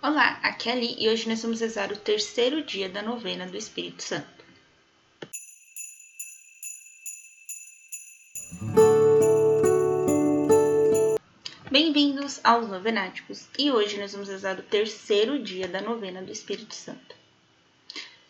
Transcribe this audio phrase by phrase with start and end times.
[0.00, 3.56] Olá, aqui é Ali e hoje nós vamos rezar o terceiro dia da novena do
[3.56, 4.44] Espírito Santo.
[11.68, 16.76] Bem-vindos aos Novenáticos e hoje nós vamos rezar o terceiro dia da novena do Espírito
[16.76, 17.16] Santo.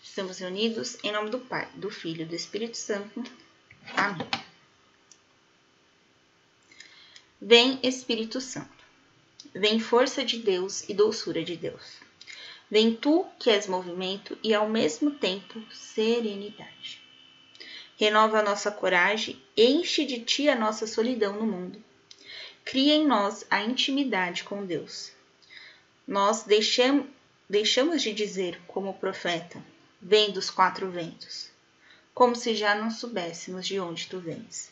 [0.02, 3.22] Estamos reunidos em nome do Pai, do Filho e do Espírito Santo.
[3.94, 4.26] Amém.
[7.38, 8.77] Vem Espírito Santo.
[9.54, 11.98] Vem força de Deus e doçura de Deus.
[12.70, 17.00] Vem tu que és movimento e ao mesmo tempo serenidade.
[17.96, 21.82] Renova a nossa coragem, enche de ti a nossa solidão no mundo.
[22.64, 25.12] Cria em nós a intimidade com Deus.
[26.06, 27.06] Nós deixamos,
[27.48, 29.62] deixamos de dizer, como profeta,
[30.00, 31.50] vem dos quatro ventos,
[32.14, 34.70] como se já não soubéssemos de onde tu vens.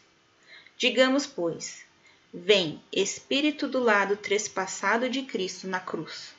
[0.76, 1.84] Digamos, pois,
[2.32, 6.34] Vem, Espírito do lado trespassado de Cristo na cruz.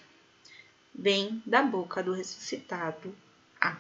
[0.94, 3.16] Vem da boca do ressuscitado.
[3.60, 3.78] Ah.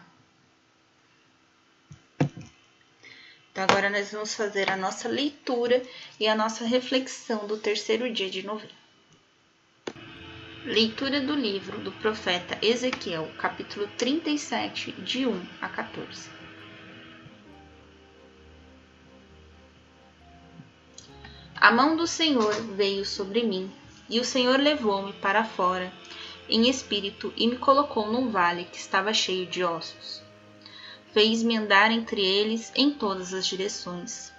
[3.51, 5.81] Então, agora nós vamos fazer a nossa leitura
[6.19, 8.75] e a nossa reflexão do terceiro dia de novembro.
[10.63, 16.36] Leitura do livro do profeta Ezequiel, capítulo 37, de 1 a 14.
[21.59, 23.71] A mão do Senhor veio sobre mim,
[24.07, 25.91] e o Senhor levou-me para fora,
[26.47, 30.21] em espírito, e me colocou num vale que estava cheio de ossos.
[31.13, 34.31] Fez-me andar entre eles em todas as direções.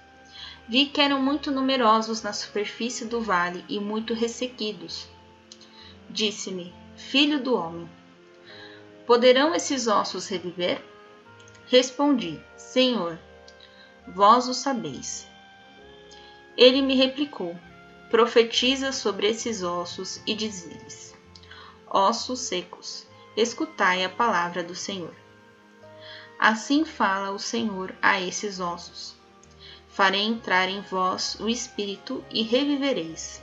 [0.68, 5.08] Vi que eram muito numerosos na superfície do vale e muito ressequidos.
[6.08, 7.88] Disse-me: Filho do homem,
[9.06, 10.80] poderão esses ossos reviver?
[11.66, 13.18] Respondi: Senhor,
[14.06, 15.27] vós o sabeis.
[16.58, 17.56] Ele me replicou:
[18.10, 21.14] Profetiza sobre esses ossos e diz-lhes:
[21.88, 23.06] Ossos secos,
[23.36, 25.14] escutai a palavra do Senhor.
[26.36, 29.14] Assim fala o Senhor a esses ossos:
[29.86, 33.40] Farei entrar em vós o espírito e revivereis.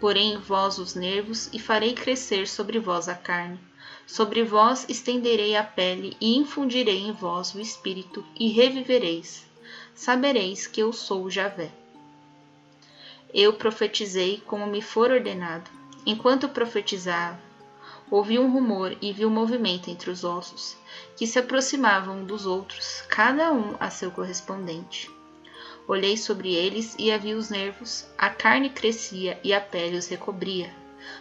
[0.00, 3.60] Porém em vós os nervos e farei crescer sobre vós a carne.
[4.08, 9.46] Sobre vós estenderei a pele e infundirei em vós o espírito e revivereis.
[9.94, 11.70] Sabereis que eu sou Javé.
[13.32, 15.70] Eu profetizei como me for ordenado.
[16.06, 17.38] Enquanto profetizava,
[18.10, 20.74] ouvi um rumor e vi um movimento entre os ossos,
[21.14, 25.10] que se aproximavam um dos outros, cada um a seu correspondente.
[25.86, 30.74] Olhei sobre eles e havia os nervos, a carne crescia e a pele os recobria,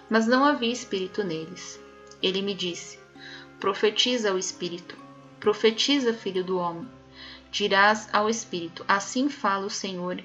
[0.09, 1.77] mas não havia espírito neles.
[2.21, 2.97] Ele me disse:
[3.59, 4.97] Profetiza ao espírito,
[5.41, 6.87] profetiza, filho do homem.
[7.51, 10.23] Dirás ao espírito: Assim fala o Senhor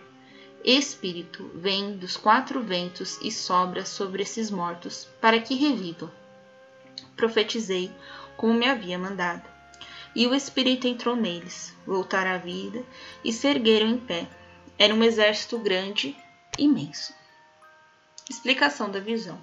[0.64, 6.10] Espírito vem dos quatro ventos e sobra sobre esses mortos, para que revivam.
[7.16, 7.90] Profetizei
[8.36, 9.42] como me havia mandado.
[10.14, 12.84] E o Espírito entrou neles, voltaram à vida
[13.24, 14.28] e se ergueram em pé.
[14.78, 16.16] Era um exército grande,
[16.56, 17.12] imenso.
[18.30, 19.40] Explicação da visão.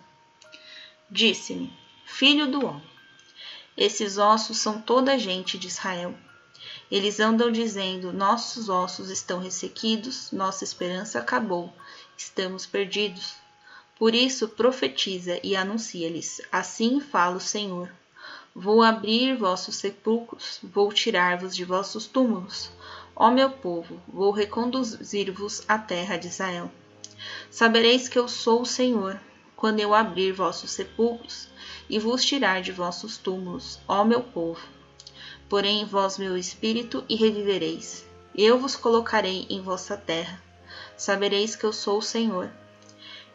[1.10, 1.74] Disse-me,
[2.06, 2.90] filho do homem,
[3.76, 6.16] esses ossos são toda a gente de Israel
[6.92, 11.72] eles andam dizendo: Nossos ossos estão ressequidos, nossa esperança acabou,
[12.18, 13.36] estamos perdidos.
[13.98, 17.92] Por isso, profetiza e anuncia-lhes: Assim fala o Senhor.
[18.56, 22.72] Vou abrir vossos sepulcros, vou tirar-vos de vossos túmulos.
[23.16, 26.72] Ó meu povo, vou reconduzir-vos à terra de Israel.
[27.52, 29.20] Sabereis que eu sou o Senhor,
[29.56, 31.48] quando eu abrir vossos sepulcros
[31.88, 34.79] e vos tirar de vossos túmulos, ó meu povo
[35.50, 38.06] porém em vós meu espírito e revivereis.
[38.36, 40.42] Eu vos colocarei em vossa terra.
[40.96, 42.50] Sabereis que eu sou o Senhor.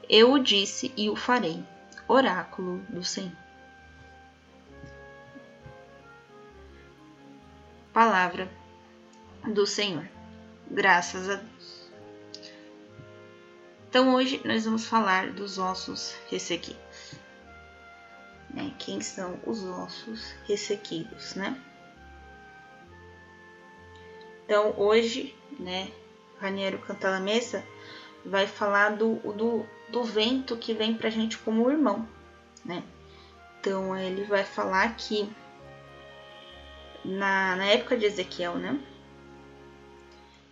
[0.08, 1.62] Eu o disse e o farei.
[2.06, 3.36] Oráculo do Senhor.
[7.92, 8.50] Palavra
[9.52, 10.08] do Senhor.
[10.70, 11.90] Graças a Deus.
[13.88, 17.14] Então hoje nós vamos falar dos ossos ressequidos.
[18.50, 18.72] Né?
[18.78, 21.60] Quem são os ossos ressequidos, né?
[24.44, 25.90] Então, hoje, né,
[26.38, 27.64] Raniero Cantalamessa
[28.24, 32.06] vai falar do, do, do vento que vem pra gente como irmão,
[32.64, 32.82] né?
[33.58, 35.28] Então, ele vai falar que
[37.04, 38.78] na, na época de Ezequiel, né,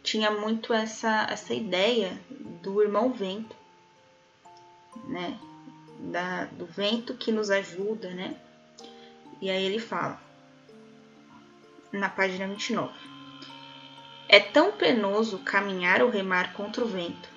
[0.02, 2.18] tinha muito essa, essa ideia
[2.62, 3.54] do irmão vento,
[5.04, 5.38] né?
[5.98, 8.36] Da, do vento que nos ajuda, né?
[9.40, 10.20] E aí ele fala,
[11.92, 13.11] na página 29.
[14.32, 17.28] É tão penoso caminhar ou remar contra o vento,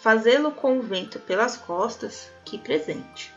[0.00, 3.30] fazê-lo com o vento pelas costas, que presente.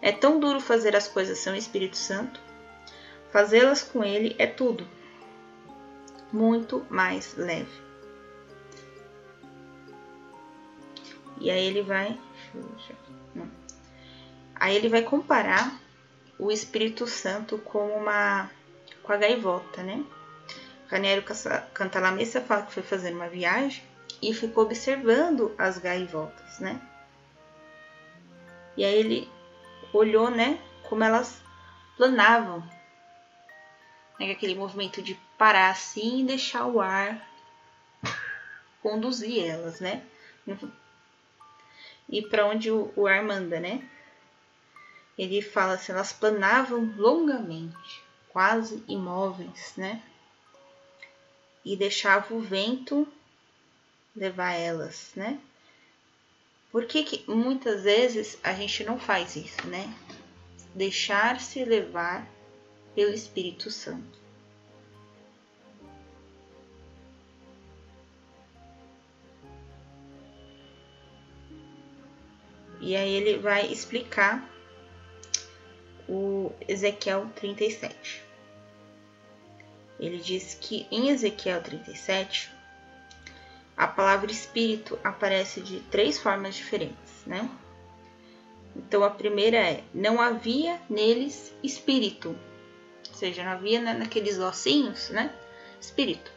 [0.00, 2.40] É tão duro fazer as coisas sem o Espírito Santo?
[3.30, 4.88] Fazê-las com ele é tudo
[6.32, 7.78] muito mais leve.
[11.38, 12.18] E aí ele vai.
[14.54, 15.78] Aí ele vai comparar
[16.38, 18.50] o Espírito Santo com uma.
[19.02, 20.02] com a gaivota, né?
[20.88, 21.22] Raniero
[21.74, 23.84] Cantalamessa fala que foi fazer uma viagem
[24.22, 26.80] e ficou observando as gaivotas, né?
[28.76, 29.30] E aí ele
[29.92, 30.58] olhou, né,
[30.88, 31.40] como elas
[31.96, 32.60] planavam.
[34.18, 37.28] Né, aquele movimento de parar assim e deixar o ar
[38.82, 40.02] conduzir elas, né?
[42.08, 43.86] E para onde o ar manda, né?
[45.18, 50.02] Ele fala assim, elas planavam longamente, quase imóveis, né?
[51.68, 53.06] E deixava o vento
[54.16, 55.38] levar elas, né?
[56.72, 59.94] Por que, que muitas vezes a gente não faz isso, né?
[60.74, 62.26] Deixar-se levar
[62.94, 64.18] pelo Espírito Santo.
[72.80, 74.50] E aí ele vai explicar
[76.08, 78.27] o Ezequiel 37.
[79.98, 82.50] Ele diz que em Ezequiel 37
[83.76, 87.48] a palavra espírito aparece de três formas diferentes, né?
[88.76, 92.36] Então a primeira é: não havia neles espírito,
[93.08, 95.32] ou seja, não havia naqueles ossinhos, né?
[95.80, 96.32] Espírito.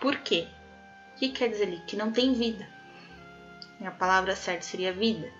[0.00, 0.46] Por quê?
[1.14, 1.80] O que quer dizer ali?
[1.86, 2.68] Que não tem vida.
[3.80, 5.32] A palavra certa seria vida.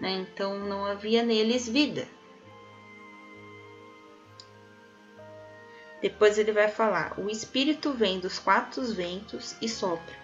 [0.00, 0.12] Né?
[0.12, 2.06] Então não havia neles vida.
[6.00, 10.18] Depois ele vai falar: o espírito vem dos quatro ventos e sopra.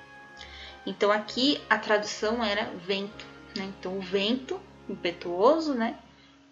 [0.87, 3.27] Então aqui a tradução era vento,
[3.57, 3.73] né?
[3.79, 5.99] Então o vento impetuoso, né?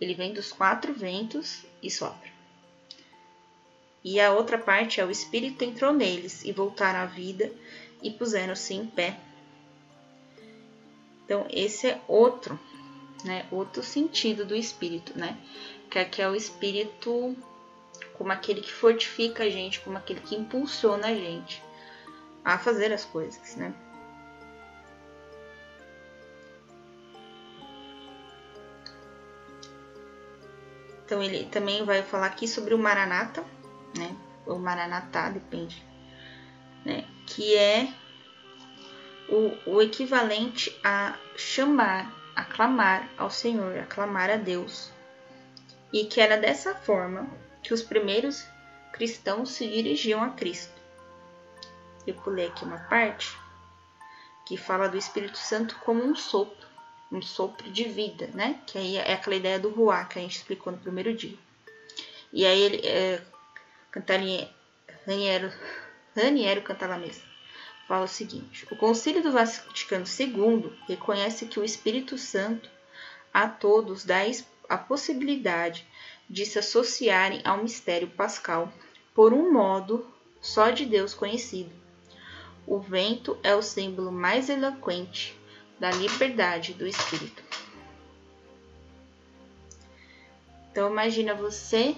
[0.01, 2.35] Ele vem dos quatro ventos e sopra.
[4.03, 7.51] E a outra parte é o espírito entrou neles e voltaram à vida
[8.03, 9.19] e puseram-se em pé.
[11.25, 12.61] Então esse é outro,
[13.25, 13.47] né?
[13.51, 15.39] Outro sentido do espírito, né?
[15.91, 17.35] Que aqui é o espírito
[18.15, 21.63] como aquele que fortifica a gente, como aquele que impulsiona a gente
[22.45, 23.75] a fazer as coisas, né?
[31.05, 33.45] Então ele também vai falar aqui sobre o Maranata,
[33.97, 34.17] né?
[34.47, 35.85] Ou Maranatá, depende,
[36.85, 37.07] né?
[37.27, 37.93] Que é
[39.29, 44.91] o, o equivalente a chamar, aclamar ao Senhor, aclamar a Deus.
[45.93, 47.29] E que era dessa forma
[47.65, 48.47] que os primeiros
[48.93, 50.73] cristãos se dirigiam a Cristo.
[52.07, 53.37] Eu pulei aqui uma parte
[54.47, 56.65] que fala do Espírito Santo como um sopro
[57.11, 58.61] um sopro de vida, né?
[58.67, 61.37] Que aí é aquela ideia do ruá que a gente explicou no primeiro dia.
[62.33, 63.23] E aí ele é,
[65.07, 65.53] Raniero,
[66.17, 67.23] Raniero Cantalamessa
[67.87, 72.69] fala o seguinte: o Concílio do Vaticano II reconhece que o Espírito Santo
[73.33, 74.19] a todos dá
[74.69, 75.87] a possibilidade
[76.29, 78.73] de se associarem ao mistério pascal
[79.15, 80.07] por um modo
[80.41, 81.71] só de Deus conhecido.
[82.67, 85.39] O vento é o símbolo mais eloquente
[85.79, 87.43] da liberdade do espírito.
[90.71, 91.95] Então imagina você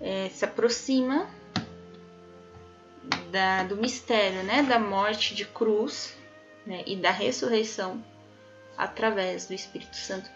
[0.00, 1.30] é, se aproxima
[3.30, 6.14] da, do mistério, né, da morte de cruz
[6.66, 8.04] né, e da ressurreição
[8.76, 10.28] através do Espírito Santo.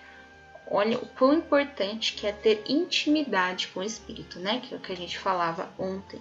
[0.68, 4.60] Olha o quão importante que é ter intimidade com o Espírito, né?
[4.60, 6.20] Que é o que a gente falava ontem.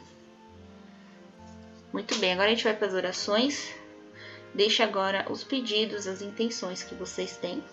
[1.92, 3.74] Muito bem, agora a gente vai para as orações.
[4.54, 7.64] Deixe agora os pedidos, as intenções que vocês têm.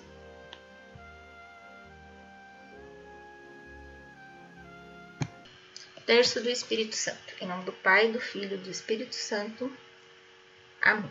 [6.07, 7.35] Terço do Espírito Santo.
[7.41, 9.73] Em nome do Pai, do Filho e do Espírito Santo.
[10.81, 11.11] Amém.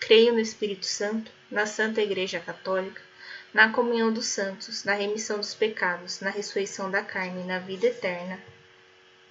[0.00, 3.02] Creio no Espírito Santo, na Santa Igreja Católica,
[3.52, 7.86] na comunhão dos santos, na remissão dos pecados, na ressurreição da carne e na vida
[7.86, 8.38] eterna.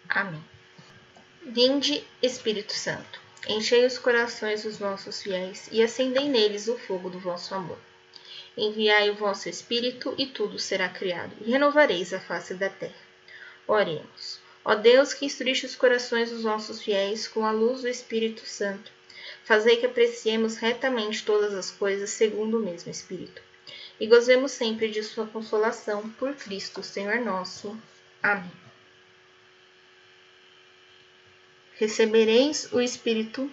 [0.09, 0.43] Amém.
[1.45, 7.17] Vinde, Espírito Santo Enchei os corações dos nossos fiéis e acendei neles o fogo do
[7.17, 7.77] vosso amor.
[8.57, 12.93] Enviai o vosso Espírito, e tudo será criado, e renovareis a face da terra.
[13.65, 14.39] Oremos.
[14.65, 18.91] Ó Deus, que instruiste os corações dos nossos fiéis com a luz do Espírito Santo,
[19.48, 23.42] fazei que apreciemos retamente todas as coisas segundo o mesmo Espírito,
[23.98, 27.75] e gozemos sempre de Sua consolação por Cristo, Senhor nosso.
[28.22, 28.51] Amém.
[31.75, 33.50] Recebereis o Espírito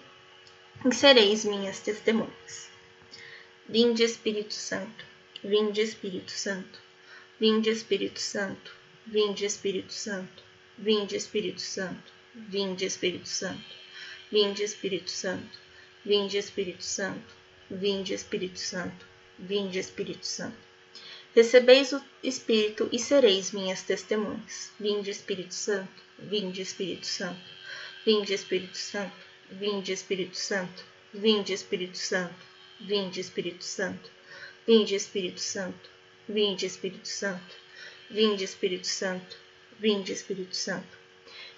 [0.83, 2.69] e sereis minhas testemunhas.
[3.69, 5.05] Vinde Espírito Santo,
[5.41, 6.77] vinde Espírito Santo,
[7.39, 8.73] vinde Espírito Santo,
[9.07, 10.43] vinde Espírito Santo,
[10.77, 13.75] vinde Espírito Santo, vinde Espírito Santo,
[14.29, 15.64] vinde Espírito Santo,
[16.05, 17.33] vinde Espírito Santo,
[17.69, 19.05] vinde Espírito Santo,
[19.39, 20.57] vinde Espírito Santo.
[21.35, 24.71] Recebeis o Espírito e sereis minhas testemunhas.
[24.79, 27.41] Vinde Espírito Santo, vinde Espírito Santo,
[28.05, 29.15] vinde Espírito Santo,
[29.51, 30.83] vinde Espírito Santo,
[31.19, 32.45] vinde Espírito Santo
[32.79, 34.09] Vinde Espírito Santo,
[34.67, 35.89] vinde Espírito Santo,
[36.27, 37.55] vinde Espírito Santo,
[38.09, 39.37] vinde Espírito Santo,
[39.79, 40.97] vinde Espírito Santo.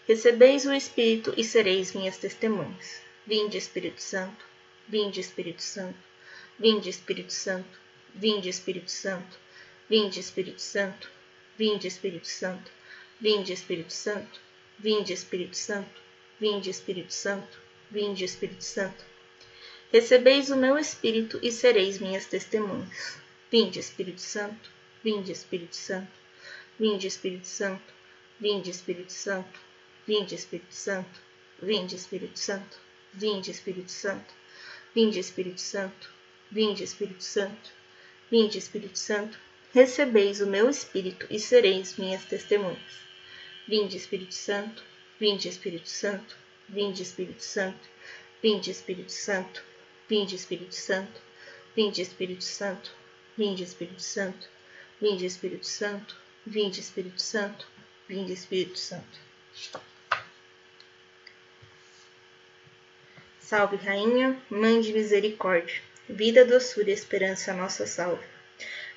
[0.06, 3.02] Recebeis o Espírito e sereis minhas testemunhas.
[3.28, 4.46] Vinde Espírito Santo,
[4.88, 6.00] vinde Espírito Santo,
[6.58, 7.78] vinde Espírito Santo,
[8.16, 9.38] vinde Espírito Santo,
[9.90, 11.10] vinde Espírito Santo,
[11.60, 12.72] vinde Espírito Santo,
[13.20, 14.40] vinde Espírito Santo,
[14.80, 16.02] vinde Espírito Santo,
[16.40, 17.58] vinde Espírito Santo,
[17.92, 19.04] vinde Espírito Santo.
[19.92, 23.18] Recebeis o meu Espírito e sereis minhas testemunhas.
[23.52, 24.70] Vinde, Espírito Santo,
[25.04, 26.12] vinde, Espírito Santo,
[26.80, 27.94] vinde, Espírito Santo,
[28.40, 29.60] vinde, Espírito Santo,
[30.08, 31.20] vinde, Espírito Santo,
[31.62, 32.87] vinde, Espírito Santo,
[33.18, 34.34] vinde, Espírito Santo,
[34.96, 36.10] vinde, Espírito Santo,
[36.52, 37.72] vinde, Espírito Santo,
[38.32, 39.38] vinde, Espírito Santo,
[39.74, 42.80] recebeis o meu Espírito e sereis minhas testemunhas.
[43.68, 44.84] Vinde, Espírito Santo,
[45.20, 46.36] vinde, Espírito Santo,
[46.70, 47.86] vinde, Espírito Santo,
[48.42, 49.62] vinde, Espírito Santo,
[50.10, 51.20] Vinde Espírito Santo,
[51.76, 52.90] vinde Espírito Santo,
[53.38, 54.48] vinde Espírito Santo,
[55.02, 57.68] vinde Espírito Santo, vinde Espírito Santo,
[58.08, 59.20] vinde Espírito Santo.
[63.50, 68.26] Salve, Rainha, Mãe de Misericórdia, vida, doçura e esperança, nossa salve.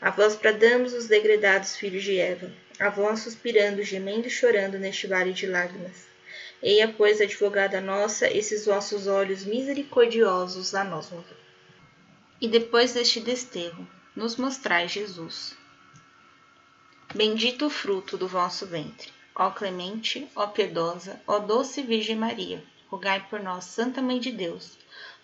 [0.00, 5.06] A vós bradamos os degredados filhos de Eva, a vós suspirando, gemendo e chorando neste
[5.06, 6.04] vale de lágrimas.
[6.60, 11.36] Eia, pois, advogada nossa, esses vossos olhos misericordiosos a nós volvem.
[12.40, 15.56] E depois deste desterro, nos mostrai Jesus.
[17.14, 19.12] Bendito o fruto do vosso ventre.
[19.32, 22.60] Ó clemente, ó piedosa, ó doce Virgem Maria,
[22.90, 24.76] rogai por nós, Santa Mãe de Deus,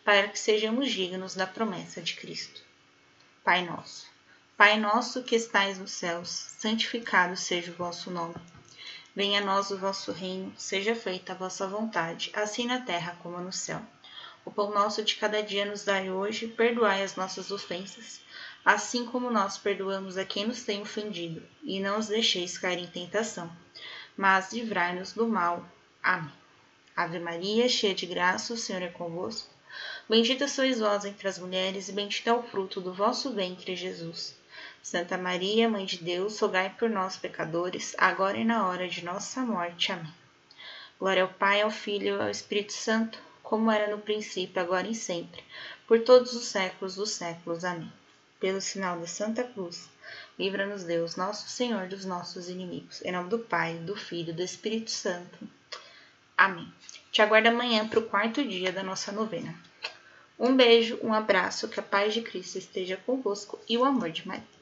[0.05, 2.63] para que sejamos dignos da promessa de Cristo.
[3.43, 4.07] Pai nosso,
[4.57, 8.37] Pai nosso que estais nos céus, santificado seja o vosso nome.
[9.15, 13.39] Venha a nós o vosso reino, seja feita a vossa vontade, assim na terra como
[13.39, 13.83] no céu.
[14.47, 18.21] O pão nosso de cada dia nos dai hoje, perdoai as nossas ofensas,
[18.65, 22.87] assim como nós perdoamos a quem nos tem ofendido, e não os deixeis cair em
[22.87, 23.55] tentação,
[24.17, 25.69] mas livrai-nos do mal.
[26.03, 26.46] Amém.
[26.97, 29.51] Ave Maria, cheia de graça, o Senhor é convosco.
[30.09, 34.35] Bendita sois vós entre as mulheres, e bendito é o fruto do vosso ventre, Jesus.
[34.83, 39.43] Santa Maria, Mãe de Deus, rogai por nós, pecadores, agora e na hora de nossa
[39.43, 39.93] morte.
[39.93, 40.11] Amém.
[40.99, 44.95] Glória ao Pai, ao Filho e ao Espírito Santo, como era no princípio, agora e
[44.95, 45.45] sempre,
[45.87, 47.63] por todos os séculos dos séculos.
[47.63, 47.93] Amém.
[48.41, 49.91] Pelo sinal da Santa Cruz,
[50.39, 53.03] livra-nos Deus, nosso Senhor, dos nossos inimigos.
[53.05, 55.47] Em nome do Pai, do Filho e do Espírito Santo.
[56.37, 56.71] Amém.
[57.11, 59.55] Te aguardo amanhã para o quarto dia da nossa novena.
[60.39, 64.29] Um beijo, um abraço, que a paz de Cristo esteja convosco e o amor de
[64.29, 64.56] Maria.